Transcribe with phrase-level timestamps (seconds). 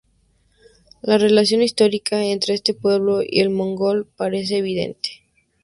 [1.03, 5.21] La relación histórica entre este pueblo y el mongol parece evidente.